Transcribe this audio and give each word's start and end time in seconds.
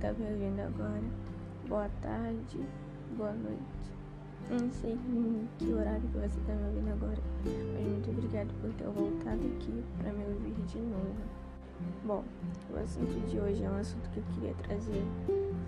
tá 0.00 0.12
me 0.12 0.26
ouvindo 0.30 0.60
agora. 0.60 1.02
Boa 1.68 1.88
tarde, 2.02 2.60
boa 3.16 3.32
noite. 3.32 3.86
Não 4.50 4.70
sei 4.70 4.92
em 4.92 5.48
que 5.58 5.72
horário 5.72 6.02
que 6.02 6.18
você 6.18 6.38
tá 6.46 6.54
me 6.54 6.66
ouvindo 6.68 6.92
agora, 6.92 7.18
mas 7.44 7.86
muito 7.86 8.10
obrigado 8.10 8.52
por 8.60 8.72
ter 8.74 8.84
voltado 8.84 9.40
aqui 9.56 9.84
para 9.98 10.12
me 10.12 10.24
ouvir 10.24 10.54
de 10.66 10.78
novo. 10.78 11.16
Bom, 12.04 12.24
o 12.72 12.78
assunto 12.78 13.26
de 13.28 13.38
hoje 13.38 13.64
é 13.64 13.70
um 13.70 13.78
assunto 13.78 14.08
que 14.10 14.18
eu 14.18 14.24
queria 14.34 14.54
trazer 14.54 15.02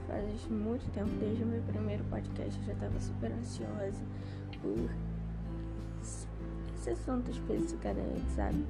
faz 0.06 0.48
muito 0.48 0.90
tempo, 0.92 1.10
desde 1.20 1.45
o 1.45 1.46
meu 1.46 1.62
primeiro 1.62 2.04
podcast 2.04 2.58
eu 2.60 2.66
já 2.66 2.72
estava 2.72 3.00
super 3.00 3.32
ansiosa 3.32 4.02
por 4.62 4.90
esse 6.74 6.90
assunto 6.90 7.31
especificamente, 7.31 8.31
sabe? 8.34 8.64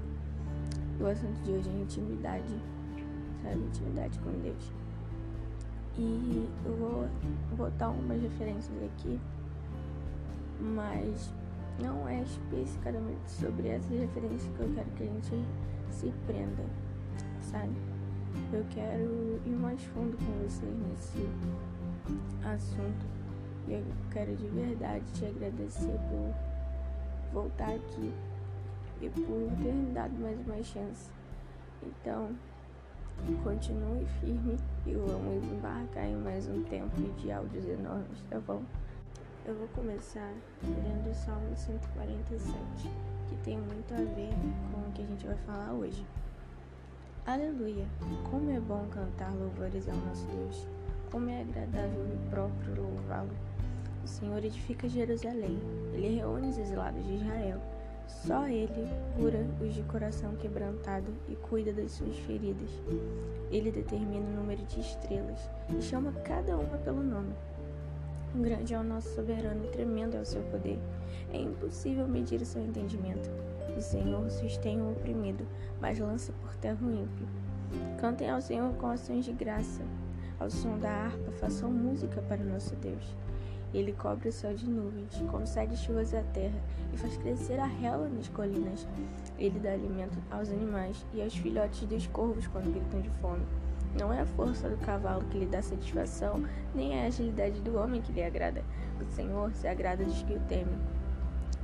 O 1.01 1.07
assunto 1.07 1.41
de 1.45 1.53
hoje 1.53 1.69
é 1.69 1.83
intimidade, 1.83 2.55
sabe? 3.43 3.59
Intimidade 3.59 4.19
com 4.19 4.31
Deus. 4.41 4.78
E 5.99 6.49
eu 6.65 6.77
vou 6.77 7.09
botar 7.57 7.89
umas 7.89 8.23
referências 8.23 8.73
aqui, 8.85 9.19
mas 10.61 11.35
não 11.83 12.09
é 12.09 12.23
especificamente 12.23 13.29
sobre 13.29 13.69
essas 13.69 13.91
referências 13.91 14.57
que 14.57 14.61
eu 14.61 14.73
quero 14.75 14.91
que 14.91 15.03
a 15.03 15.07
gente 15.07 15.45
se 15.91 16.13
prenda, 16.27 16.63
sabe? 17.41 17.73
Eu 18.53 18.65
quero 18.71 19.41
ir 19.45 19.57
mais 19.57 19.83
fundo 19.87 20.17
com 20.19 20.47
vocês 20.47 20.77
nesse 20.89 21.29
assunto. 22.45 23.07
E 23.67 23.73
eu 23.73 23.85
quero 24.13 24.37
de 24.37 24.47
verdade 24.49 25.05
te 25.15 25.27
agradecer 25.27 25.99
por 26.09 26.33
voltar 27.33 27.75
aqui 27.75 28.15
e 29.01 29.11
por 29.11 29.51
ter 29.63 29.73
me 29.73 29.93
dado 29.93 30.13
mais 30.21 30.39
uma 30.47 30.63
chance. 30.63 31.11
Então, 31.83 32.31
continue 33.43 34.07
firme 34.21 34.57
e 34.87 34.95
vamos 34.95 35.45
embarcar 35.45 36.07
em 36.07 36.17
mais 36.17 36.47
um 36.49 36.63
tempo 36.65 37.01
de 37.19 37.31
áudios 37.31 37.67
enormes, 37.69 38.23
tá 38.31 38.39
bom? 38.41 38.63
Eu 39.47 39.55
vou 39.55 39.69
começar 39.69 40.33
lendo 40.63 41.11
o 41.11 41.15
Salmo 41.15 41.57
147, 41.57 42.53
que 43.29 43.37
tem 43.45 43.59
muito 43.59 43.95
a 43.95 43.97
ver 43.97 44.31
com 44.73 44.89
o 44.89 44.93
que 44.93 45.03
a 45.03 45.07
gente 45.07 45.27
vai 45.27 45.37
falar 45.47 45.73
hoje. 45.73 46.05
Aleluia! 47.27 47.87
Como 48.31 48.51
é 48.51 48.61
bom 48.61 48.87
cantar 48.91 49.33
louvores 49.35 49.89
ao 49.89 49.97
nosso 49.97 50.27
Deus. 50.27 50.67
Como 51.11 51.29
é 51.29 51.43
agradável 51.43 52.07
e 52.13 52.31
próprio 52.31 52.83
louvá-lo. 52.83 53.31
O 54.05 54.07
Senhor 54.07 54.43
edifica 54.45 54.89
Jerusalém. 54.89 55.59
Ele 55.93 56.17
reúne 56.17 56.49
os 56.49 56.59
exilados 56.59 57.05
de 57.07 57.15
Israel. 57.17 57.61
Só 58.09 58.49
Ele 58.49 58.89
cura 59.17 59.47
os 59.61 59.75
de 59.75 59.83
coração 59.83 60.35
quebrantado 60.37 61.13
e 61.29 61.37
cuida 61.37 61.73
das 61.73 61.93
suas 61.93 62.17
feridas. 62.21 62.71
Ele 63.51 63.71
determina 63.71 64.27
o 64.27 64.41
número 64.41 64.65
de 64.65 64.81
estrelas 64.81 65.39
e 65.69 65.81
chama 65.83 66.13
cada 66.25 66.57
uma 66.57 66.79
pelo 66.79 67.03
nome. 67.03 67.35
Grande 68.35 68.75
é 68.75 68.79
o 68.79 68.83
nosso 68.83 69.15
soberano 69.15 69.65
e 69.65 69.69
tremendo 69.69 70.17
é 70.17 70.21
o 70.21 70.25
seu 70.25 70.43
poder. 70.45 70.79
É 71.33 71.39
impossível 71.39 72.09
medir 72.09 72.41
o 72.41 72.47
seu 72.47 72.63
entendimento. 72.63 73.31
O 73.77 73.81
Senhor 73.81 74.29
sustém 74.31 74.81
o 74.81 74.93
oprimido, 74.93 75.47
mas 75.81 75.99
lança 75.99 76.33
por 76.43 76.55
terra 76.57 76.79
o 76.83 76.91
ímpio. 76.91 77.27
Cantem 78.01 78.31
ao 78.31 78.41
Senhor 78.41 78.73
com 78.75 78.89
ações 78.89 79.25
de 79.25 79.33
graça. 79.33 79.83
Ao 80.41 80.51
som 80.51 80.79
da 80.79 80.91
harpa, 80.91 81.33
façam 81.33 81.71
música 81.71 82.23
para 82.23 82.41
o 82.41 82.49
nosso 82.49 82.75
Deus. 82.77 83.15
Ele 83.73 83.93
cobre 83.93 84.29
o 84.29 84.33
céu 84.33 84.55
de 84.55 84.69
nuvens, 84.69 85.21
concede 85.31 85.77
chuvas 85.77 86.15
à 86.15 86.23
terra 86.23 86.59
e 86.93 86.97
faz 86.97 87.17
crescer 87.19 87.59
a 87.61 87.67
relva 87.67 88.09
nas 88.09 88.29
colinas. 88.29 88.87
Ele 89.39 89.59
dá 89.59 89.73
alimento 89.73 90.19
aos 90.31 90.49
animais 90.51 91.05
e 91.13 91.23
aos 91.23 91.37
filhotes 91.37 91.87
dos 91.87 92.07
corvos 92.07 92.47
quando 92.47 92.73
gritam 92.73 93.01
de 93.01 93.11
fome. 93.21 93.45
Não 93.99 94.13
é 94.13 94.21
a 94.21 94.27
força 94.27 94.69
do 94.69 94.77
cavalo 94.79 95.25
que 95.25 95.39
lhe 95.39 95.47
dá 95.47 95.61
satisfação, 95.61 96.43
nem 96.75 96.99
é 96.99 97.05
a 97.05 97.07
agilidade 97.09 97.61
do 97.61 97.77
homem 97.77 98.01
que 98.01 98.13
lhe 98.13 98.23
agrada. 98.23 98.63
O 99.01 99.05
Senhor 99.13 99.53
se 99.53 99.67
agrada 99.67 100.05
dos 100.05 100.23
que 100.23 100.35
o 100.35 100.41
temem 100.41 100.79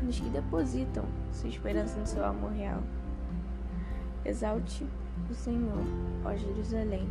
dos 0.03 0.19
que 0.19 0.29
depositam 0.29 1.05
sua 1.33 1.49
esperança 1.49 1.99
no 1.99 2.07
seu 2.07 2.25
amor 2.25 2.53
real. 2.53 2.83
Exalte 4.25 4.87
o 5.31 5.35
Senhor, 5.35 5.85
ó 6.25 6.35
Jerusalém. 6.35 7.09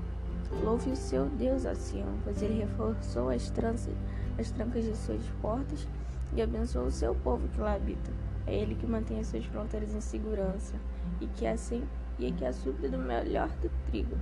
Louve 0.64 0.92
o 0.92 0.96
seu 0.96 1.26
Deus, 1.30 1.66
ó 1.66 1.74
Sião, 1.74 2.08
pois 2.24 2.42
ele 2.42 2.60
reforçou 2.60 3.30
as, 3.30 3.50
tranças, 3.50 3.96
as 4.40 4.52
trancas 4.52 4.84
de 4.84 4.96
suas 4.96 5.24
portas 5.42 5.88
e 6.36 6.42
abençoou 6.42 6.88
o 6.88 6.92
seu 6.92 7.14
povo 7.16 7.48
que 7.50 7.60
lá 7.60 7.76
habita. 7.76 8.12
É 8.46 8.56
ele 8.56 8.76
que 8.76 8.86
mantém 8.86 9.20
as 9.20 9.28
suas 9.28 9.46
fronteiras 9.46 9.94
em 9.94 10.02
segurança 10.02 10.76
e 11.22 11.28
que 11.28 11.46
assim 11.46 11.84
e 12.20 12.32
que 12.32 12.46
assupre 12.46 12.90
do 12.90 12.98
melhor 12.98 13.50
do 13.62 13.70
trigo. 13.88 14.18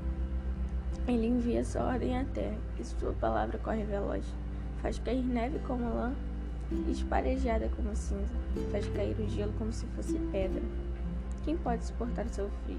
Ele 1.08 1.28
envia 1.28 1.64
sua 1.64 1.84
ordem 1.84 2.18
à 2.18 2.26
terra 2.26 2.58
e 2.80 2.84
sua 2.84 3.14
palavra 3.14 3.58
corre 3.58 3.84
veloz. 3.84 4.26
Faz 4.82 5.00
cair 5.00 5.24
neve 5.24 5.60
como 5.60 5.84
lã 5.86 6.14
esparejada 6.90 7.70
como 7.76 7.96
cinza, 7.96 8.34
faz 8.72 8.88
cair 8.90 9.16
o 9.20 9.30
gelo 9.30 9.54
como 9.58 9.72
se 9.72 9.86
fosse 9.88 10.18
pedra. 10.32 10.62
Quem 11.44 11.58
pode 11.58 11.84
suportar 11.86 12.28
seu 12.30 12.50
frio? 12.64 12.78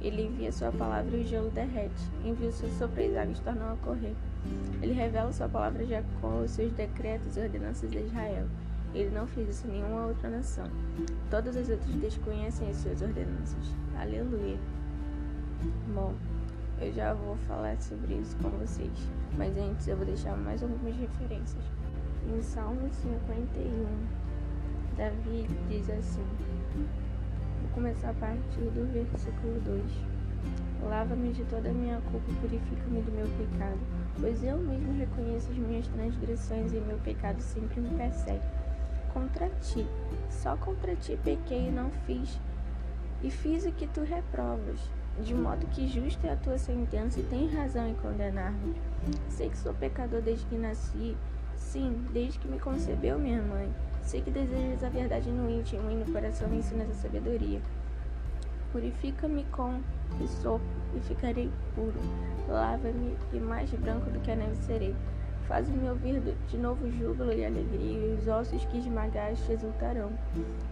Ele 0.00 0.22
envia 0.22 0.52
sua 0.52 0.72
palavra 0.72 1.16
e 1.16 1.20
o 1.20 1.26
gelo 1.26 1.50
derrete. 1.50 2.02
Envia 2.24 2.48
o 2.48 2.52
seu 2.52 2.68
sopro 2.70 3.00
e 3.00 3.06
as 3.06 3.16
águas 3.16 3.40
tornam 3.40 3.72
a 3.72 3.76
correr. 3.76 4.14
Ele 4.82 4.92
revela 4.92 5.32
sua 5.32 5.48
palavra 5.48 5.86
já 5.86 6.02
com 6.20 6.42
os 6.42 6.50
seus 6.50 6.72
decretos 6.72 7.36
e 7.36 7.40
ordenanças 7.40 7.90
de 7.90 7.98
Israel. 7.98 8.46
Ele 8.94 9.10
não 9.10 9.26
fez 9.26 9.48
isso 9.48 9.66
em 9.66 9.70
nenhuma 9.70 10.06
outra 10.06 10.28
nação. 10.28 10.66
Todas 11.30 11.56
as 11.56 11.68
outras 11.68 11.94
desconhecem 11.96 12.68
as 12.68 12.76
suas 12.76 13.00
ordenanças. 13.00 13.74
Aleluia. 13.98 14.58
Bom, 15.94 16.14
eu 16.80 16.92
já 16.92 17.14
vou 17.14 17.36
falar 17.48 17.80
sobre 17.80 18.14
isso 18.14 18.36
com 18.38 18.50
vocês, 18.50 18.90
mas 19.38 19.56
antes 19.56 19.86
eu 19.86 19.96
vou 19.96 20.04
deixar 20.04 20.36
mais 20.36 20.62
algumas 20.62 20.96
referências. 20.96 21.64
Em 22.28 22.42
Salmo 22.42 22.88
51, 22.90 23.86
Davi 24.96 25.46
diz 25.68 25.88
assim: 25.88 26.26
Vou 27.62 27.70
começar 27.74 28.10
a 28.10 28.14
partir 28.14 28.70
do 28.74 28.92
versículo 28.92 29.60
2. 29.60 29.82
Lava-me 30.82 31.32
de 31.32 31.44
toda 31.44 31.70
a 31.70 31.72
minha 31.72 32.00
culpa 32.10 32.30
e 32.30 32.34
purifica-me 32.34 33.00
do 33.02 33.12
meu 33.12 33.26
pecado, 33.38 33.78
pois 34.20 34.42
eu 34.42 34.58
mesmo 34.58 34.92
reconheço 34.98 35.50
as 35.50 35.56
minhas 35.56 35.86
transgressões 35.88 36.72
e 36.72 36.80
meu 36.80 36.98
pecado 36.98 37.40
sempre 37.40 37.80
me 37.80 37.96
persegue. 37.96 38.44
Contra 39.12 39.48
ti, 39.60 39.86
só 40.30 40.56
contra 40.56 40.96
ti 40.96 41.18
pequei 41.22 41.68
e 41.68 41.70
não 41.70 41.90
fiz, 42.06 42.40
e 43.22 43.30
fiz 43.30 43.64
o 43.66 43.72
que 43.72 43.86
tu 43.86 44.02
reprovas, 44.02 44.80
de 45.20 45.34
modo 45.34 45.66
que 45.66 45.86
justa 45.86 46.26
é 46.26 46.32
a 46.32 46.36
tua 46.36 46.58
sentença 46.58 47.20
e 47.20 47.24
tens 47.24 47.52
razão 47.52 47.88
em 47.88 47.94
condenar-me. 47.94 48.74
Sei 49.28 49.48
que 49.50 49.58
sou 49.58 49.74
pecador 49.74 50.22
desde 50.22 50.46
que 50.46 50.56
nasci 50.56 51.16
Sim, 51.62 52.06
desde 52.12 52.38
que 52.38 52.48
me 52.48 52.58
concebeu 52.58 53.18
minha 53.18 53.40
mãe. 53.40 53.72
Sei 54.02 54.20
que 54.20 54.30
desejas 54.30 54.82
a 54.84 54.88
verdade 54.88 55.30
no 55.30 55.48
íntimo 55.48 55.90
e 55.90 55.94
no 55.94 56.12
coração 56.12 56.48
me 56.48 56.58
ensinas 56.58 56.90
a 56.90 56.94
sabedoria. 56.94 57.62
Purifica-me 58.72 59.44
com 59.44 59.80
sopo 60.26 60.64
e 60.94 61.00
ficarei 61.00 61.50
puro. 61.74 62.00
Lava-me 62.48 63.16
e 63.32 63.38
mais 63.38 63.70
branco 63.70 64.10
do 64.10 64.20
que 64.20 64.30
a 64.30 64.36
neve 64.36 64.56
serei. 64.56 64.94
Faz-me 65.46 65.88
ouvir 65.88 66.20
de 66.48 66.56
novo 66.56 66.90
júbilo 66.90 67.32
e 67.32 67.44
alegria, 67.44 68.06
e 68.06 68.16
os 68.18 68.28
ossos 68.28 68.64
que 68.66 68.78
esmagaste 68.78 69.52
exultarão. 69.52 70.10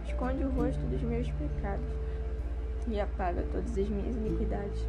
Esconde 0.05 0.43
o 0.43 0.49
rosto 0.49 0.81
dos 0.87 1.01
meus 1.01 1.29
pecados 1.31 1.91
e 2.87 2.99
apaga 2.99 3.43
todas 3.51 3.77
as 3.77 3.89
minhas 3.89 4.15
iniquidades. 4.15 4.87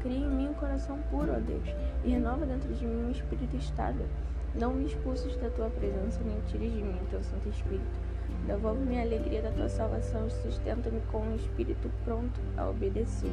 Cria 0.00 0.18
em 0.18 0.28
mim 0.28 0.48
um 0.48 0.54
coração 0.54 0.98
puro, 1.10 1.32
ó 1.32 1.40
Deus, 1.40 1.68
e 2.04 2.10
renova 2.10 2.44
dentro 2.44 2.72
de 2.74 2.86
mim 2.86 3.06
um 3.06 3.10
espírito 3.10 3.56
estável. 3.56 4.06
Não 4.54 4.72
me 4.72 4.86
expulses 4.86 5.34
da 5.36 5.50
tua 5.50 5.70
presença, 5.70 6.20
nem 6.24 6.40
tires 6.46 6.72
de 6.72 6.82
mim 6.82 6.98
teu 7.10 7.22
Santo 7.22 7.48
Espírito. 7.48 7.98
Devolve-me 8.46 8.98
a 8.98 9.02
alegria 9.02 9.42
da 9.42 9.50
tua 9.50 9.68
salvação 9.68 10.26
e 10.26 10.30
sustenta-me 10.30 11.00
com 11.10 11.20
um 11.20 11.34
espírito 11.34 11.90
pronto 12.04 12.40
a 12.56 12.68
obedecer. 12.68 13.32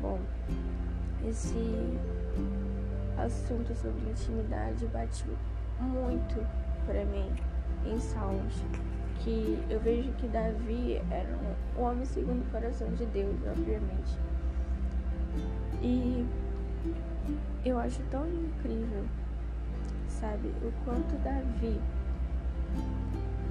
Bom, 0.00 0.18
esse 1.28 1.98
assunto 3.16 3.74
sobre 3.74 4.10
intimidade 4.10 4.86
bate 4.86 5.24
muito 5.80 6.46
para 6.86 7.04
mim 7.04 7.30
em 7.86 7.98
Salmos, 7.98 8.54
que 9.20 9.58
eu 9.70 9.80
vejo 9.80 10.12
que 10.12 10.26
Davi 10.28 11.02
era 11.10 11.38
um 11.78 11.82
homem 11.82 12.04
segundo 12.04 12.46
o 12.46 12.50
coração 12.50 12.88
de 12.94 13.06
Deus, 13.06 13.36
obviamente. 13.46 14.18
E 15.82 16.26
eu 17.64 17.78
acho 17.78 18.02
tão 18.10 18.26
incrível 18.28 19.04
sabe? 20.24 20.48
O 20.62 20.72
quanto 20.84 21.16
Davi 21.22 21.80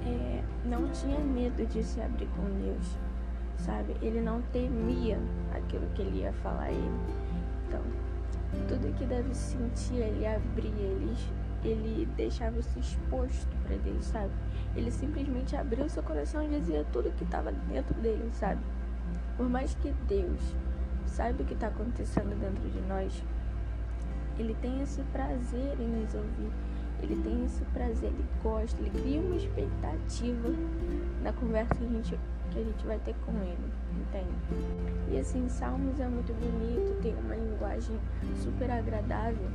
é, 0.06 0.42
não 0.64 0.88
tinha 0.90 1.18
medo 1.20 1.64
de 1.66 1.82
se 1.82 2.00
abrir 2.00 2.28
com 2.36 2.44
Deus, 2.60 2.96
sabe? 3.58 3.94
Ele 4.02 4.20
não 4.20 4.42
temia 4.52 5.18
aquilo 5.54 5.86
que 5.94 6.02
ele 6.02 6.20
ia 6.20 6.32
falar 6.32 6.64
a 6.64 6.72
ele. 6.72 7.00
Então, 7.74 8.78
tudo 8.78 8.94
que 8.94 9.04
Davi 9.06 9.34
sentia, 9.34 10.04
ele 10.04 10.26
abria, 10.26 10.70
ele, 10.70 11.16
ele 11.64 12.08
deixava 12.16 12.58
isso 12.58 12.78
exposto 12.78 13.48
para 13.66 13.76
Deus, 13.76 14.04
sabe? 14.04 14.30
Ele 14.76 14.90
simplesmente 14.90 15.56
abriu 15.56 15.88
seu 15.88 16.02
coração 16.02 16.42
e 16.44 16.48
dizia 16.48 16.84
tudo 16.92 17.10
que 17.16 17.24
estava 17.24 17.52
dentro 17.52 17.94
dele, 18.00 18.28
sabe? 18.32 18.60
Por 19.36 19.48
mais 19.48 19.74
que 19.74 19.92
Deus 20.08 20.40
saiba 21.06 21.42
o 21.42 21.46
que 21.46 21.54
está 21.54 21.68
acontecendo 21.68 22.38
dentro 22.38 22.68
de 22.70 22.80
nós, 22.88 23.22
Ele 24.38 24.54
tem 24.60 24.82
esse 24.82 25.02
prazer 25.04 25.76
em 25.80 25.88
nos 25.88 26.14
ouvir. 26.14 26.50
Ele 27.02 27.16
tem 27.22 27.44
esse 27.44 27.62
prazer, 27.66 28.08
ele 28.08 28.24
gosta, 28.42 28.80
ele 28.80 28.90
cria 28.90 29.20
uma 29.20 29.36
expectativa 29.36 30.48
na 31.22 31.32
conversa 31.32 31.74
que 31.74 31.84
a 31.84 31.88
gente, 31.88 32.18
que 32.54 32.60
a 32.60 32.64
gente 32.64 32.86
vai 32.86 32.98
ter 33.00 33.14
com 33.26 33.32
ele, 33.42 33.72
entende? 34.00 34.34
E 35.10 35.18
assim, 35.18 35.48
Salmos 35.48 35.98
é 35.98 36.08
muito 36.08 36.32
bonito, 36.32 37.02
tem 37.02 37.14
uma 37.16 37.34
linguagem 37.34 37.98
super 38.36 38.70
agradável, 38.70 39.48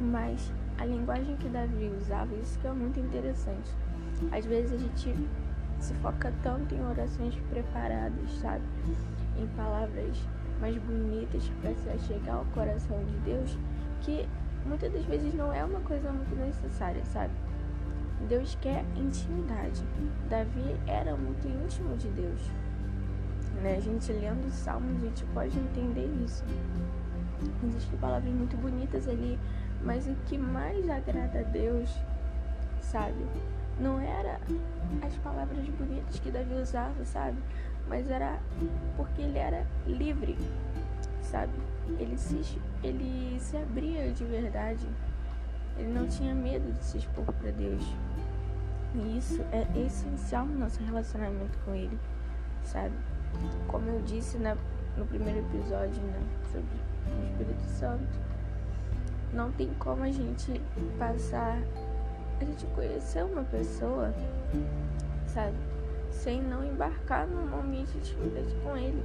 mas 0.00 0.50
a 0.78 0.86
linguagem 0.86 1.36
que 1.36 1.48
Davi 1.48 1.92
usava, 2.00 2.34
isso 2.36 2.58
que 2.58 2.66
é 2.66 2.72
muito 2.72 2.98
interessante. 2.98 3.70
Às 4.32 4.46
vezes 4.46 4.72
a 4.72 4.78
gente 4.78 5.14
se 5.78 5.94
foca 5.94 6.32
tanto 6.42 6.74
em 6.74 6.82
orações 6.84 7.34
preparadas, 7.50 8.30
sabe? 8.40 8.64
Em 9.38 9.46
palavras 9.48 10.16
mais 10.60 10.76
bonitas 10.78 11.50
para 11.60 11.74
se 11.74 12.06
chegar 12.06 12.34
ao 12.34 12.44
coração 12.46 12.98
de 13.04 13.16
Deus, 13.18 13.58
que 14.00 14.26
muitas 14.66 14.92
das 14.92 15.04
vezes 15.04 15.34
não 15.34 15.52
é 15.52 15.64
uma 15.64 15.80
coisa 15.80 16.10
muito 16.10 16.34
necessária, 16.36 17.04
sabe? 17.04 17.32
Deus 18.28 18.56
quer 18.60 18.84
intimidade. 18.96 19.82
Davi 20.28 20.76
era 20.86 21.16
muito 21.16 21.48
íntimo 21.48 21.96
de 21.96 22.08
Deus. 22.08 22.40
Né? 23.62 23.76
A 23.76 23.80
gente 23.80 24.12
lendo 24.12 24.46
os 24.46 24.54
salmos, 24.54 24.96
a 25.02 25.06
gente 25.06 25.24
pode 25.26 25.58
entender 25.58 26.08
isso. 26.24 26.44
Existem 27.64 27.98
palavras 27.98 28.32
muito 28.32 28.56
bonitas 28.56 29.08
ali, 29.08 29.38
mas 29.82 30.06
o 30.06 30.14
que 30.26 30.36
mais 30.36 30.88
agrada 30.88 31.40
a 31.40 31.42
Deus, 31.42 31.90
sabe? 32.80 33.24
Não 33.78 33.98
era 33.98 34.38
as 35.06 35.16
palavras 35.18 35.66
bonitas 35.68 36.18
que 36.18 36.30
Davi 36.30 36.54
usava, 36.54 37.04
sabe? 37.04 37.38
Mas 37.88 38.10
era 38.10 38.38
porque 38.96 39.22
ele 39.22 39.38
era 39.38 39.66
livre, 39.86 40.36
sabe? 41.22 41.52
Ele 41.98 42.16
se, 42.16 42.58
ele 42.84 43.38
se 43.40 43.56
abria 43.56 44.12
de 44.12 44.24
verdade. 44.24 44.86
Ele 45.76 45.92
não 45.92 46.06
tinha 46.06 46.34
medo 46.34 46.72
de 46.72 46.84
se 46.84 46.98
expor 46.98 47.24
para 47.24 47.50
Deus. 47.52 47.82
E 48.94 49.18
isso 49.18 49.40
é 49.52 49.66
essencial 49.78 50.44
no 50.46 50.58
nosso 50.58 50.82
relacionamento 50.82 51.58
com 51.64 51.74
Ele, 51.74 51.98
sabe? 52.64 52.94
Como 53.68 53.88
eu 53.88 54.00
disse 54.02 54.36
na, 54.38 54.56
no 54.96 55.06
primeiro 55.06 55.38
episódio 55.40 56.02
né, 56.02 56.20
sobre 56.50 56.68
o 57.06 57.24
Espírito 57.24 57.62
Santo, 57.64 58.18
não 59.32 59.52
tem 59.52 59.72
como 59.78 60.02
a 60.02 60.10
gente 60.10 60.60
passar, 60.98 61.58
a 62.40 62.44
gente 62.44 62.66
conhecer 62.74 63.24
uma 63.24 63.44
pessoa, 63.44 64.12
sabe? 65.26 65.56
Sem 66.10 66.42
não 66.42 66.64
embarcar 66.64 67.28
num 67.28 67.46
momento 67.46 67.92
de 67.92 67.98
intimidade 67.98 68.54
com 68.64 68.76
Ele. 68.76 69.02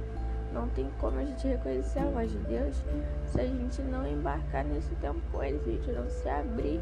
Não 0.56 0.68
tem 0.70 0.90
como 0.98 1.18
a 1.18 1.24
gente 1.24 1.46
reconhecer 1.46 1.98
a 1.98 2.06
voz 2.06 2.32
de 2.32 2.38
Deus 2.38 2.82
se 3.26 3.38
a 3.38 3.44
gente 3.44 3.82
não 3.82 4.06
embarcar 4.06 4.64
nesse 4.64 4.94
tempo 4.94 5.20
com 5.30 5.42
Ele, 5.42 5.58
se 5.58 5.68
a 5.68 5.72
gente 5.72 5.92
não 5.92 6.08
se 6.08 6.28
abrir 6.30 6.80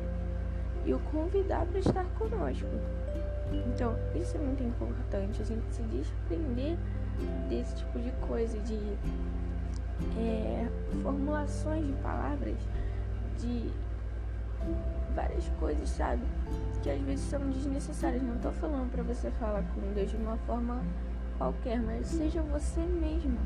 e 0.86 0.94
o 0.94 0.98
convidar 1.10 1.66
para 1.66 1.80
estar 1.80 2.04
conosco. 2.16 2.68
Então, 3.52 3.96
isso 4.14 4.36
é 4.36 4.40
muito 4.40 4.62
importante, 4.62 5.42
a 5.42 5.44
gente 5.44 5.64
se 5.74 5.82
desprender 5.82 6.76
desse 7.48 7.74
tipo 7.74 7.98
de 7.98 8.12
coisa, 8.28 8.56
de 8.60 8.78
é, 10.18 10.68
formulações 11.02 11.84
de 11.84 11.92
palavras, 11.94 12.56
de 13.40 13.72
várias 15.16 15.48
coisas, 15.58 15.88
sabe? 15.88 16.22
Que 16.80 16.90
às 16.90 17.00
vezes 17.00 17.24
são 17.24 17.40
desnecessárias. 17.50 18.22
Não 18.22 18.38
tô 18.38 18.52
falando 18.52 18.88
para 18.92 19.02
você 19.02 19.32
falar 19.32 19.64
com 19.74 19.80
Deus 19.94 20.10
de 20.10 20.16
uma 20.16 20.36
forma 20.38 20.80
qualquer, 21.38 21.80
mas 21.80 22.06
seja 22.06 22.40
você 22.42 22.80
mesmo. 22.80 23.36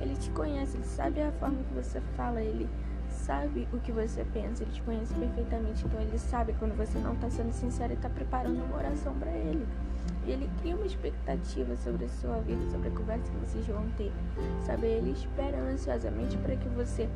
Ele 0.00 0.14
te 0.16 0.30
conhece, 0.30 0.76
ele 0.76 0.84
sabe 0.84 1.20
a 1.20 1.32
forma 1.32 1.56
que 1.56 1.74
você 1.74 2.00
fala, 2.16 2.40
ele 2.40 2.68
sabe 3.10 3.66
o 3.72 3.78
que 3.78 3.92
você 3.92 4.24
pensa, 4.32 4.62
ele 4.62 4.72
te 4.72 4.82
conhece 4.82 5.12
perfeitamente. 5.14 5.84
Então 5.84 6.00
ele 6.00 6.18
sabe 6.18 6.54
quando 6.58 6.76
você 6.76 6.98
não 6.98 7.14
está 7.14 7.28
sendo 7.30 7.52
sincero 7.52 7.92
e 7.92 7.96
está 7.96 8.08
preparando 8.08 8.62
uma 8.64 8.76
oração 8.76 9.14
para 9.14 9.30
ele. 9.30 9.66
E 10.26 10.30
ele 10.30 10.48
cria 10.60 10.76
uma 10.76 10.86
expectativa 10.86 11.76
sobre 11.76 12.04
a 12.04 12.08
sua 12.08 12.38
vida, 12.40 12.60
sobre 12.70 12.88
a 12.88 12.90
conversa 12.92 13.30
que 13.30 13.38
vocês 13.38 13.66
vão 13.66 13.86
ter. 13.96 14.12
Sabe? 14.64 14.86
Ele 14.86 15.10
espera 15.10 15.58
ansiosamente 15.58 16.36
para 16.38 16.56
que 16.56 16.68
você 16.70 17.08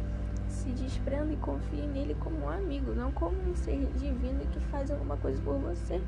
se 0.49 0.71
desprenda 0.71 1.33
e 1.33 1.37
confie 1.37 1.87
nele 1.87 2.15
como 2.21 2.45
um 2.45 2.49
amigo, 2.49 2.95
não 2.95 3.11
como 3.13 3.37
um 3.49 3.55
ser 3.55 3.87
divino 3.97 4.41
que 4.53 4.61
faz 4.61 4.91
alguma 4.91 5.17
coisa 5.17 5.41
por 5.43 5.57
você. 5.59 6.01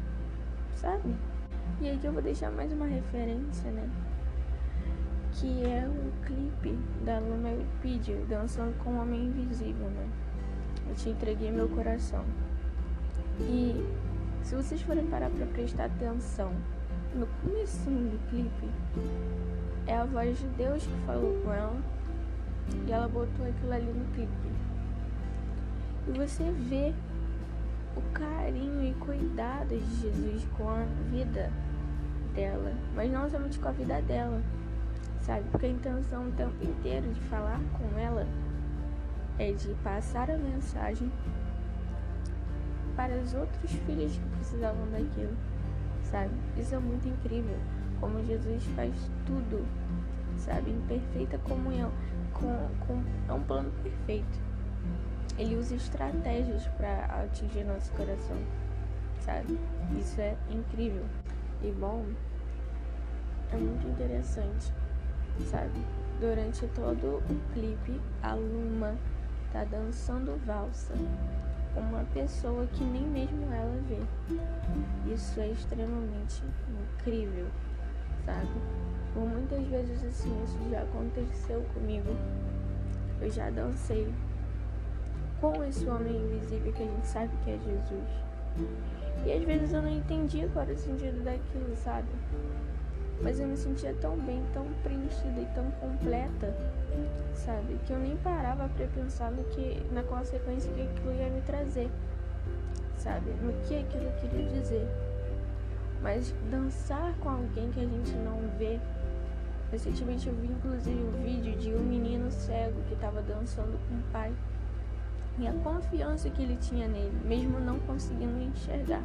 Sabe? 0.75 1.14
E 1.81 1.90
aqui 1.90 2.06
eu 2.06 2.12
vou 2.12 2.22
deixar 2.22 2.50
mais 2.50 2.72
uma 2.72 2.86
referência, 2.86 3.70
né? 3.70 3.88
Que 5.34 5.64
é 5.64 5.88
o 5.88 6.26
clipe 6.26 6.78
da 7.04 7.19
Luma 7.19 7.50
Wikipedia, 7.50 8.25
dançando 8.28 8.76
com 8.82 8.90
o 8.90 9.00
Homem 9.00 9.26
Invisível, 9.26 9.88
né? 9.90 10.08
Eu 10.88 10.94
te 10.94 11.08
entreguei 11.08 11.50
meu 11.50 11.69
coração. 11.69 12.25
E 13.40 13.84
se 14.42 14.54
vocês 14.54 14.81
forem 14.82 15.06
parar 15.06 15.31
pra 15.31 15.46
prestar 15.46 15.86
atenção, 15.86 16.52
no 17.14 17.26
começo 17.42 17.90
do 17.90 18.28
clipe, 18.31 18.69
é 19.86 19.96
a 19.96 20.04
voz 20.04 20.38
de 20.38 20.46
Deus 20.48 20.84
que 20.84 21.06
falou 21.06 21.40
com 21.42 21.52
ela 21.52 21.76
e 22.86 22.92
ela 22.92 23.08
botou 23.08 23.46
aquilo 23.46 23.72
ali 23.72 23.92
no 23.92 24.04
clipe. 24.14 24.31
E 26.08 26.12
você 26.12 26.50
vê 26.52 26.92
o 27.96 28.02
carinho 28.12 28.88
e 28.88 28.94
cuidado 28.94 29.69
de 29.69 30.00
Jesus 30.00 30.46
com 30.56 30.69
a 30.69 30.84
vida 31.10 31.50
dela, 32.34 32.72
mas 32.94 33.10
não 33.10 33.28
somente 33.28 33.58
com 33.58 33.69
a 33.69 33.72
vida 33.72 34.00
dela, 34.02 34.42
sabe? 35.24 35.44
Porque 35.50 35.66
a 35.66 35.70
intenção 35.70 36.28
o 36.28 36.32
tempo 36.32 36.62
inteiro 36.62 37.10
de 37.12 37.20
falar 37.22 37.60
com 37.72 37.98
ela 37.98 38.26
é 39.38 39.52
de 39.52 39.74
passar 39.82 40.30
a 40.30 40.36
mensagem 40.36 41.10
para 42.94 43.14
os 43.16 43.34
outros 43.34 43.70
filhos 43.70 44.12
que 44.12 44.36
precisavam 44.36 44.86
daquilo, 44.90 45.34
sabe? 46.02 46.30
Isso 46.56 46.74
é 46.74 46.78
muito 46.78 47.08
incrível, 47.08 47.56
como 48.00 48.24
Jesus 48.24 48.64
faz 48.76 48.94
tudo, 49.26 49.66
sabe? 50.36 50.70
Em 50.70 50.80
perfeita 50.82 51.38
comunhão, 51.38 51.90
com, 52.32 52.68
com 52.86 53.02
é 53.28 53.32
um 53.32 53.42
plano 53.42 53.72
perfeito. 53.82 54.38
Ele 55.36 55.56
usa 55.56 55.74
estratégias 55.74 56.66
para 56.76 57.06
atingir 57.22 57.64
nosso 57.64 57.90
coração, 57.92 58.36
sabe? 59.20 59.58
Isso 59.98 60.20
é 60.20 60.36
incrível 60.48 61.04
e 61.62 61.72
bom. 61.72 62.04
É 63.52 63.56
muito 63.56 63.88
interessante 63.88 64.72
sabe? 65.43 65.81
Durante 66.20 66.67
todo 66.69 67.22
o 67.29 67.53
clipe, 67.53 68.00
a 68.22 68.34
Luma 68.34 68.94
tá 69.53 69.64
dançando 69.64 70.38
valsa 70.46 70.94
com 71.74 71.81
uma 71.81 72.05
pessoa 72.14 72.67
que 72.67 72.84
nem 72.84 73.03
mesmo 73.03 73.53
ela 73.53 73.81
vê. 73.88 75.12
Isso 75.12 75.41
é 75.41 75.48
extremamente 75.48 76.43
incrível, 76.98 77.46
sabe? 78.24 78.48
Por 79.12 79.26
muitas 79.26 79.64
vezes 79.67 80.05
assim, 80.05 80.43
isso 80.44 80.58
já 80.70 80.82
aconteceu 80.82 81.62
comigo. 81.74 82.17
Eu 83.20 83.31
já 83.31 83.50
dancei 83.50 84.12
com 85.41 85.64
esse 85.64 85.86
homem 85.88 86.17
invisível 86.17 86.72
que 86.72 86.82
a 86.82 86.86
gente 86.86 87.06
sabe 87.06 87.31
que 87.44 87.50
é 87.50 87.58
Jesus. 87.58 88.24
E 89.26 89.32
às 89.32 89.44
vezes 89.44 89.72
eu 89.72 89.82
não 89.82 89.91
entendia 89.91 90.48
qual 90.48 90.64
era 90.64 90.74
o 90.74 90.79
sentido 90.79 91.24
daquilo, 91.24 91.74
sabe? 91.76 92.08
Mas 93.22 93.40
eu 93.40 93.46
me 93.46 93.56
sentia 93.56 93.94
tão 94.00 94.16
bem, 94.18 94.42
tão 94.52 94.66
preenchida 94.82 95.40
e 95.40 95.46
tão 95.54 95.70
completa, 95.72 96.54
sabe? 97.34 97.78
Que 97.86 97.92
eu 97.92 97.98
nem 97.98 98.16
parava 98.18 98.68
para 98.68 98.86
pensar 98.88 99.30
no 99.30 99.44
que, 99.44 99.82
na 99.92 100.02
consequência 100.02 100.72
que 100.72 100.82
aquilo 100.82 101.14
ia 101.14 101.30
me 101.30 101.40
trazer, 101.42 101.90
sabe? 102.98 103.30
No 103.42 103.52
que 103.62 103.78
aquilo 103.78 104.10
queria 104.20 104.46
dizer. 104.60 104.86
Mas 106.02 106.34
dançar 106.50 107.14
com 107.20 107.30
alguém 107.30 107.70
que 107.70 107.80
a 107.80 107.86
gente 107.86 108.12
não 108.16 108.38
vê. 108.58 108.78
Recentemente 109.70 110.28
eu 110.28 110.34
vi 110.34 110.48
inclusive 110.48 111.02
um 111.02 111.22
vídeo 111.22 111.56
de 111.56 111.74
um 111.74 111.80
menino 111.80 112.30
cego 112.30 112.80
que 112.88 112.94
estava 112.94 113.22
dançando 113.22 113.78
com 113.88 113.94
o 113.94 114.12
pai. 114.12 114.32
E 115.38 115.48
a 115.48 115.52
confiança 115.52 116.30
que 116.30 116.42
ele 116.42 116.56
tinha 116.56 116.86
nele, 116.86 117.18
mesmo 117.24 117.58
não 117.58 117.78
conseguindo 117.80 118.38
enxergar. 118.38 119.02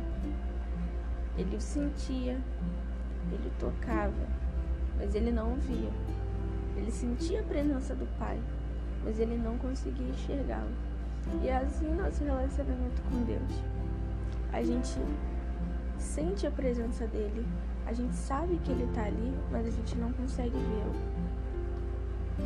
Ele 1.38 1.60
sentia, 1.60 2.38
ele 3.32 3.52
tocava, 3.60 4.28
mas 4.98 5.16
ele 5.16 5.32
não 5.32 5.56
via. 5.56 5.92
Ele 6.76 6.92
sentia 6.92 7.42
a 7.42 7.44
presença 7.44 7.94
do 7.96 8.08
Pai, 8.18 8.40
mas 9.04 9.20
ele 9.20 9.38
não 9.38 9.58
conseguia 9.58 10.08
enxergá-lo. 10.08 10.72
E 11.42 11.48
é 11.48 11.58
assim 11.58 11.94
nosso 11.94 12.24
relacionamento 12.24 13.02
com 13.04 13.24
Deus. 13.24 13.64
A 14.52 14.64
gente 14.64 14.98
sente 15.98 16.48
a 16.48 16.52
presença 16.52 17.06
dele, 17.08 17.46
a 17.86 17.94
gente 17.94 18.16
sabe 18.16 18.58
que 18.64 18.72
ele 18.72 18.86
está 18.86 19.04
ali, 19.04 19.34
mas 19.52 19.68
a 19.68 19.72
gente 19.72 19.96
não 19.98 20.12
consegue 20.14 20.58
vê-lo. 20.58 20.96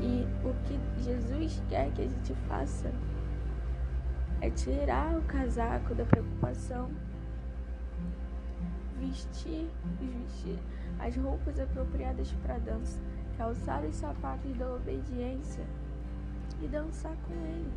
E 0.02 0.28
o 0.44 0.54
que 0.64 0.80
Jesus 1.04 1.62
quer 1.70 1.92
que 1.92 2.02
a 2.02 2.08
gente 2.08 2.34
faça 2.48 2.92
é 4.42 4.50
tirar 4.50 5.18
o 5.18 5.22
casaco 5.22 5.94
da 5.94 6.04
preocupação 6.04 6.90
vestir, 9.08 9.70
vestir 10.00 10.60
as 11.00 11.16
roupas 11.16 11.60
apropriadas 11.60 12.32
para 12.44 12.58
dança, 12.60 13.00
calçar 13.38 13.84
os 13.84 13.96
sapatos 13.96 14.56
da 14.58 14.74
obediência 14.74 15.66
e 16.62 16.68
dançar 16.68 17.16
com 17.28 17.34
ele. 17.34 17.72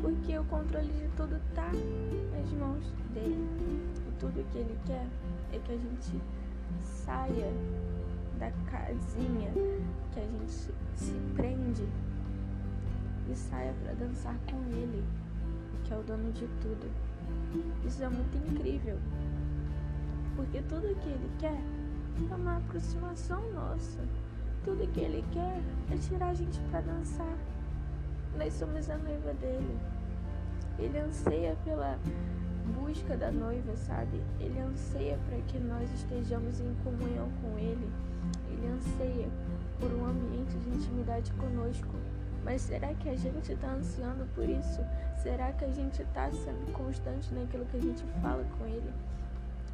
Porque 0.00 0.38
o 0.38 0.44
controle 0.44 0.92
de 0.92 1.08
tudo 1.16 1.40
tá 1.54 1.70
nas 2.32 2.52
mãos 2.52 2.84
dele. 3.12 3.48
E 4.08 4.12
tudo 4.18 4.44
que 4.50 4.58
ele 4.58 4.78
quer 4.86 5.06
é 5.52 5.58
que 5.58 5.72
a 5.72 5.76
gente 5.76 6.22
saia 6.80 7.52
da 8.38 8.50
casinha 8.70 9.50
que 10.12 10.20
a 10.20 10.24
gente 10.24 10.72
se 10.96 11.20
prende 11.34 11.88
e 13.30 13.34
saia 13.34 13.74
para 13.82 13.94
dançar 13.94 14.36
com 14.50 14.56
ele, 14.72 15.04
que 15.84 15.92
é 15.92 15.96
o 15.96 16.02
dono 16.02 16.32
de 16.32 16.46
tudo. 16.60 16.90
Isso 17.84 18.02
é 18.02 18.08
muito 18.08 18.36
incrível, 18.36 18.98
porque 20.36 20.62
tudo 20.62 20.94
que 21.00 21.08
ele 21.08 21.30
quer 21.38 21.60
é 22.30 22.34
uma 22.34 22.58
aproximação 22.58 23.40
nossa. 23.52 23.98
Tudo 24.64 24.90
que 24.92 25.00
ele 25.00 25.24
quer 25.32 25.60
é 25.90 25.96
tirar 25.96 26.28
a 26.28 26.34
gente 26.34 26.60
para 26.70 26.80
dançar. 26.80 27.36
Nós 28.38 28.52
somos 28.54 28.88
a 28.88 28.96
noiva 28.96 29.32
dele. 29.34 29.76
Ele 30.78 30.98
anseia 30.98 31.56
pela 31.64 31.98
busca 32.80 33.16
da 33.16 33.30
noiva, 33.30 33.76
sabe? 33.76 34.22
Ele 34.38 34.58
anseia 34.60 35.18
para 35.28 35.38
que 35.42 35.58
nós 35.58 35.92
estejamos 35.92 36.60
em 36.60 36.74
comunhão 36.84 37.28
com 37.42 37.58
ele. 37.58 37.90
Ele 38.48 38.68
anseia 38.68 39.28
por 39.80 39.92
um 39.92 40.06
ambiente 40.06 40.56
de 40.58 40.70
intimidade 40.70 41.32
conosco. 41.32 41.94
Mas 42.44 42.62
será 42.62 42.92
que 42.94 43.08
a 43.08 43.16
gente 43.16 43.52
está 43.52 43.68
ansiando 43.68 44.26
por 44.34 44.48
isso? 44.48 44.80
Será 45.22 45.52
que 45.52 45.64
a 45.64 45.70
gente 45.70 46.02
está 46.02 46.30
sendo 46.30 46.72
constante 46.72 47.32
naquilo 47.34 47.64
que 47.66 47.76
a 47.76 47.80
gente 47.80 48.02
fala 48.20 48.44
com 48.58 48.66
ele? 48.66 48.92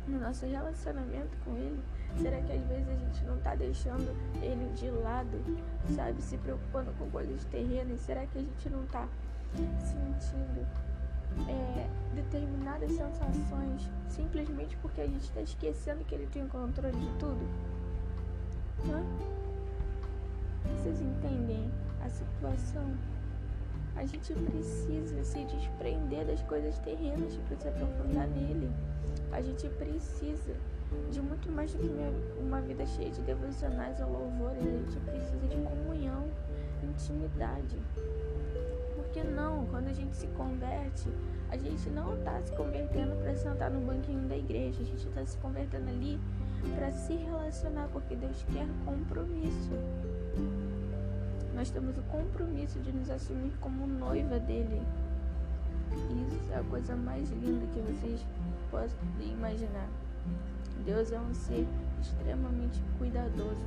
No 0.08 0.18
nosso 0.20 0.46
relacionamento 0.46 1.36
com 1.44 1.54
ele? 1.56 1.82
Será 2.16 2.40
que 2.40 2.52
às 2.52 2.66
vezes 2.66 2.88
a 2.88 2.94
gente 2.94 3.24
não 3.24 3.36
está 3.36 3.54
deixando 3.54 4.16
ele 4.42 4.72
de 4.74 4.90
lado, 4.90 5.38
sabe? 5.94 6.22
Se 6.22 6.38
preocupando 6.38 6.90
com 6.98 7.10
coisas 7.10 7.44
terrenas? 7.44 8.00
Será 8.00 8.26
que 8.26 8.38
a 8.38 8.40
gente 8.40 8.70
não 8.70 8.84
está 8.84 9.06
sentindo 9.54 10.66
é, 11.46 11.86
determinadas 12.14 12.90
sensações 12.90 13.90
simplesmente 14.08 14.76
porque 14.78 15.02
a 15.02 15.06
gente 15.06 15.24
está 15.24 15.42
esquecendo 15.42 16.04
que 16.04 16.14
ele 16.14 16.26
tem 16.32 16.42
o 16.42 16.48
controle 16.48 16.98
de 16.98 17.10
tudo? 17.18 17.46
Hã? 18.88 19.04
Vocês 20.76 21.00
entendem 21.00 21.70
a 22.02 22.08
situação? 22.08 22.94
A 23.98 24.06
gente 24.06 24.32
precisa 24.32 25.24
se 25.24 25.44
desprender 25.44 26.24
das 26.24 26.40
coisas 26.42 26.78
terrenas 26.78 27.36
para 27.48 27.56
se 27.56 27.66
aprofundar 27.66 28.28
nele. 28.28 28.70
A 29.32 29.42
gente 29.42 29.68
precisa 29.70 30.54
de 31.10 31.20
muito 31.20 31.50
mais 31.50 31.74
do 31.74 31.80
que 31.80 32.40
uma 32.40 32.60
vida 32.60 32.86
cheia 32.86 33.10
de 33.10 33.20
devocionais 33.22 34.00
ou 34.00 34.12
louvores. 34.12 34.62
A 34.62 34.70
gente 34.70 35.00
precisa 35.00 35.48
de 35.48 35.56
comunhão, 35.56 36.28
intimidade. 36.80 37.76
Porque 38.94 39.24
não, 39.24 39.66
quando 39.66 39.88
a 39.88 39.92
gente 39.92 40.14
se 40.14 40.28
converte, 40.28 41.08
a 41.50 41.56
gente 41.56 41.90
não 41.90 42.16
está 42.16 42.40
se 42.40 42.52
convertendo 42.52 43.16
para 43.16 43.34
sentar 43.34 43.68
no 43.68 43.80
banquinho 43.80 44.28
da 44.28 44.36
igreja. 44.36 44.80
A 44.80 44.84
gente 44.84 45.08
está 45.08 45.26
se 45.26 45.36
convertendo 45.38 45.88
ali 45.88 46.20
para 46.76 46.92
se 46.92 47.14
relacionar, 47.14 47.88
porque 47.92 48.14
Deus 48.14 48.46
quer 48.52 48.68
compromisso. 48.84 49.72
Nós 51.58 51.70
temos 51.70 51.98
o 51.98 52.02
compromisso 52.02 52.78
de 52.78 52.92
nos 52.92 53.10
assumir 53.10 53.52
como 53.60 53.84
noiva 53.84 54.38
dele. 54.38 54.80
Isso 55.90 56.52
é 56.52 56.60
a 56.60 56.62
coisa 56.62 56.94
mais 56.94 57.28
linda 57.32 57.66
que 57.74 57.80
vocês 57.80 58.24
podem 58.70 59.32
imaginar. 59.32 59.88
Deus 60.84 61.10
é 61.10 61.18
um 61.18 61.34
ser 61.34 61.66
extremamente 62.00 62.80
cuidadoso 62.96 63.66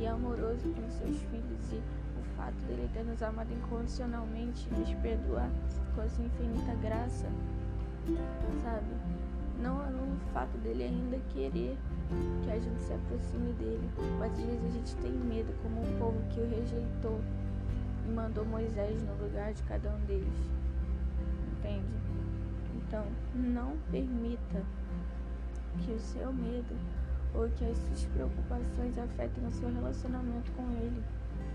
e 0.00 0.06
amoroso 0.08 0.68
com 0.68 0.90
seus 0.90 1.16
filhos 1.30 1.72
e 1.72 1.76
o 1.76 2.36
fato 2.36 2.56
dele 2.66 2.90
ter 2.92 3.04
nos 3.04 3.22
amado 3.22 3.52
incondicionalmente, 3.52 4.68
nos 4.76 4.92
perdoar 4.94 5.48
com 5.94 6.08
sua 6.08 6.24
infinita 6.24 6.74
graça, 6.82 7.28
sabe? 8.64 8.96
Não 9.62 9.80
é 9.80 9.90
o 9.90 10.32
fato 10.32 10.58
dele 10.58 10.82
ainda 10.82 11.18
querer 11.32 11.78
que 12.44 12.50
a 12.50 12.58
gente 12.58 12.80
se 12.82 12.92
aproxime 12.92 13.52
dele, 13.54 13.88
mas 14.18 14.32
às 14.32 14.38
vezes 14.38 14.64
a 14.64 14.70
gente 14.70 14.96
tem 14.96 15.12
medo, 15.12 15.52
como 15.62 15.82
o 15.82 15.98
povo 15.98 16.22
que 16.30 16.40
o 16.40 16.48
rejeitou 16.48 17.20
e 18.06 18.10
mandou 18.10 18.44
Moisés 18.44 19.02
no 19.02 19.14
lugar 19.24 19.52
de 19.52 19.62
cada 19.64 19.90
um 19.90 20.00
deles. 20.06 20.50
Entende? 21.58 21.86
Então, 22.76 23.04
não 23.34 23.76
permita 23.90 24.62
que 25.78 25.92
o 25.92 26.00
seu 26.00 26.32
medo 26.32 26.74
ou 27.34 27.48
que 27.50 27.64
as 27.64 27.76
suas 27.76 28.04
preocupações 28.06 28.96
afetem 28.98 29.46
o 29.46 29.50
seu 29.50 29.72
relacionamento 29.72 30.50
com 30.52 30.62
Ele. 30.80 31.02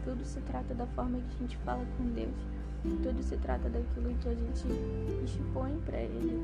Tudo 0.03 0.23
se 0.23 0.39
trata 0.41 0.73
da 0.73 0.85
forma 0.87 1.17
que 1.17 1.35
a 1.35 1.39
gente 1.39 1.57
fala 1.57 1.83
com 1.97 2.05
Deus. 2.13 2.35
Tudo 3.01 3.23
se 3.23 3.37
trata 3.37 3.69
daquilo 3.69 4.13
que 4.15 4.29
a 4.29 4.35
gente 4.35 4.67
expõe 5.23 5.79
para 5.85 5.97
Ele. 5.97 6.43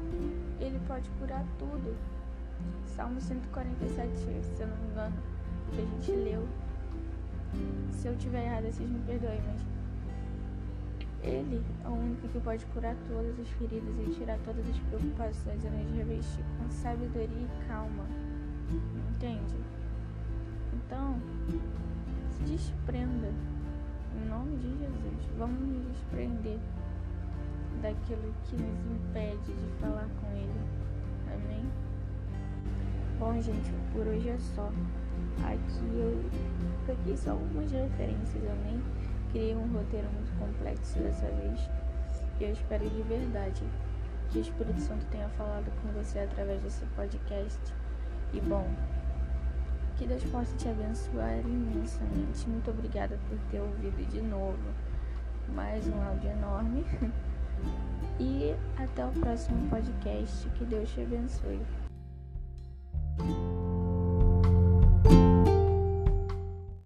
Ele 0.60 0.80
pode 0.88 1.10
curar 1.20 1.46
tudo. 1.60 1.96
Salmo 2.86 3.20
147, 3.20 4.10
se 4.18 4.62
eu 4.62 4.68
não 4.68 4.78
me 4.78 4.88
engano, 4.88 5.16
que 5.72 5.82
a 5.82 5.86
gente 5.86 6.12
leu. 6.12 6.48
Se 7.92 8.08
eu 8.08 8.16
tiver 8.18 8.46
errado, 8.46 8.64
vocês 8.64 8.90
me 8.90 9.00
perdoem, 9.00 9.42
mas 9.48 9.62
ele 11.22 11.62
é 11.84 11.88
o 11.88 11.92
único 11.92 12.28
que 12.30 12.40
pode 12.40 12.66
curar 12.68 12.96
todas 13.08 13.38
as 13.40 13.48
feridas 13.50 13.94
e 14.00 14.14
tirar 14.16 14.38
todas 14.40 14.68
as 14.70 14.78
preocupações 14.80 15.64
e 15.64 15.70
nos 15.70 15.98
revestir 15.98 16.44
com 16.58 16.70
sabedoria 16.70 17.28
e 17.28 17.68
calma. 17.68 18.06
Entende? 19.10 19.56
Então, 20.74 21.20
se 22.32 22.44
desprenda. 22.44 23.34
Em 24.16 24.28
nome 24.28 24.58
de 24.58 24.70
Jesus, 24.70 25.30
vamos 25.38 25.60
nos 25.60 25.86
desprender 25.94 26.58
daquilo 27.82 28.34
que 28.46 28.56
nos 28.56 28.80
impede 28.92 29.54
de 29.54 29.80
falar 29.80 30.08
com 30.20 30.32
Ele. 30.36 30.52
Amém? 31.28 31.66
Bom, 33.20 33.34
gente, 33.42 33.70
por 33.92 34.08
hoje 34.08 34.30
é 34.30 34.38
só. 34.56 34.72
Aqui 35.44 35.86
eu 35.94 36.24
peguei 36.88 37.18
só 37.18 37.32
algumas 37.32 37.70
referências, 37.70 38.44
amém? 38.50 38.82
Criei 39.32 39.54
um 39.54 39.68
roteiro 39.74 40.08
muito 40.14 40.32
complexo 40.40 40.98
dessa 41.00 41.26
vez 41.26 41.70
e 42.40 42.46
eu 42.46 42.52
espero 42.54 42.90
de 42.90 43.02
verdade 43.04 43.62
que 44.30 44.38
o 44.38 44.42
Espírito 44.42 44.80
Santo 44.80 45.06
tenha 45.12 45.28
falado 45.30 45.70
com 45.82 45.90
você 45.92 46.20
através 46.20 46.64
desse 46.64 46.86
podcast. 46.96 47.60
E 48.34 48.40
bom, 48.40 48.66
que 49.98 50.08
Deus 50.08 50.24
possa 50.24 50.56
te 50.56 50.70
abençoar 50.70 51.40
imensamente. 51.40 52.48
Muito 52.48 52.72
obrigada 52.72 53.20
por 53.28 53.38
ter 53.52 53.60
ouvido 53.60 54.10
de 54.10 54.22
novo 54.22 54.58
mais 55.50 55.86
um 55.88 56.02
áudio 56.02 56.32
enorme. 56.32 56.86
E 58.22 58.54
até 58.78 59.06
o 59.06 59.12
próximo 59.12 59.70
podcast. 59.70 60.50
Que 60.50 60.66
Deus 60.66 60.90
te 60.92 61.02
abençoe. 61.02 61.62